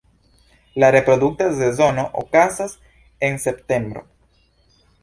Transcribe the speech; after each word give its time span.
La 0.83 0.89
reprodukta 0.95 1.51
sezono 1.59 2.07
okazas 2.23 2.75
el 3.31 3.39
septembro. 3.47 4.05